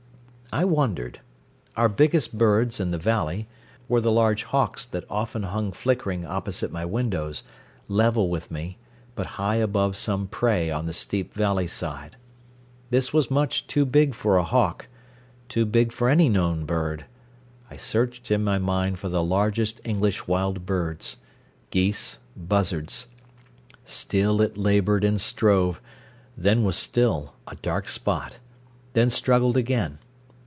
[0.53, 1.21] I wondered.
[1.77, 3.47] Our biggest birds, in the valley,
[3.87, 7.43] were the large hawks that often hung flickering opposite my windows,
[7.87, 8.77] level with me,
[9.15, 12.17] but high above some prey on the steep valley side.
[12.89, 14.89] This was much too big for a hawk
[15.47, 17.05] too big for any known bird.
[17.69, 21.15] I searched in my mind for the largest English wild birds
[21.69, 23.07] geese, buzzards.
[23.85, 25.79] Still it laboured and strove,
[26.35, 28.39] then was still, a dark spot,
[28.91, 29.99] then struggled again.